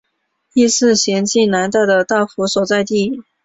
[0.55, 3.23] 亦是咸镜南道的道府所在地。